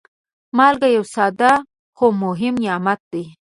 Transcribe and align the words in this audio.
مالګه 0.57 0.87
یو 0.95 1.03
ساده، 1.15 1.53
خو 1.97 2.05
مهم 2.23 2.55
نعمت 2.63 2.99
دی. 3.11 3.23